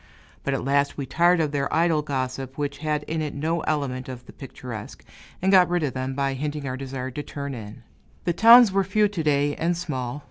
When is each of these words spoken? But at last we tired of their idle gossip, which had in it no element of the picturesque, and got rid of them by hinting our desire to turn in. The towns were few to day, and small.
But 0.43 0.55
at 0.55 0.65
last 0.65 0.97
we 0.97 1.05
tired 1.05 1.39
of 1.39 1.51
their 1.51 1.71
idle 1.71 2.01
gossip, 2.01 2.57
which 2.57 2.79
had 2.79 3.03
in 3.03 3.21
it 3.21 3.35
no 3.35 3.59
element 3.59 4.09
of 4.09 4.25
the 4.25 4.33
picturesque, 4.33 5.03
and 5.43 5.51
got 5.51 5.69
rid 5.69 5.83
of 5.83 5.93
them 5.93 6.15
by 6.15 6.33
hinting 6.33 6.67
our 6.67 6.75
desire 6.75 7.11
to 7.11 7.21
turn 7.21 7.53
in. 7.53 7.83
The 8.23 8.33
towns 8.33 8.71
were 8.71 8.83
few 8.83 9.07
to 9.07 9.21
day, 9.21 9.55
and 9.57 9.77
small. 9.77 10.19